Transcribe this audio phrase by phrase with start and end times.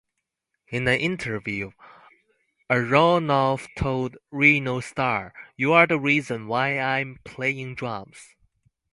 [0.69, 1.73] In an interview,
[2.71, 8.33] Aronoff told Ringo Starr, You're the reason why I'm playing drums.